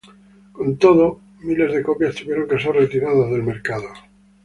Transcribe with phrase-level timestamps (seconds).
[0.55, 3.87] Con todo, miles de copias tuvieron que ser retiradas del mercado.